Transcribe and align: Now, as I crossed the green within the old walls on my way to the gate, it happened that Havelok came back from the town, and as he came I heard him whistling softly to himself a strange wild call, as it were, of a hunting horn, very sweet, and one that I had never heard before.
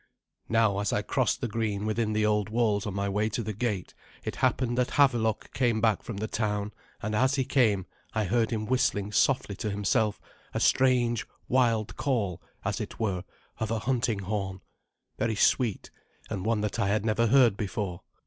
Now, 0.49 0.79
as 0.79 0.91
I 0.91 1.03
crossed 1.03 1.41
the 1.41 1.47
green 1.47 1.85
within 1.85 2.13
the 2.13 2.25
old 2.25 2.49
walls 2.49 2.87
on 2.87 2.93
my 2.95 3.07
way 3.07 3.29
to 3.29 3.43
the 3.43 3.53
gate, 3.53 3.93
it 4.23 4.37
happened 4.37 4.75
that 4.79 4.93
Havelok 4.93 5.53
came 5.53 5.79
back 5.79 6.01
from 6.01 6.17
the 6.17 6.27
town, 6.27 6.71
and 7.03 7.13
as 7.15 7.35
he 7.35 7.45
came 7.45 7.85
I 8.15 8.23
heard 8.23 8.49
him 8.49 8.65
whistling 8.65 9.11
softly 9.11 9.55
to 9.57 9.69
himself 9.69 10.19
a 10.55 10.59
strange 10.59 11.27
wild 11.47 11.97
call, 11.97 12.41
as 12.65 12.81
it 12.81 12.99
were, 12.99 13.23
of 13.59 13.69
a 13.69 13.77
hunting 13.77 14.23
horn, 14.25 14.61
very 15.19 15.35
sweet, 15.35 15.91
and 16.31 16.47
one 16.47 16.61
that 16.61 16.79
I 16.79 16.87
had 16.87 17.05
never 17.05 17.27
heard 17.27 17.55
before. 17.55 18.01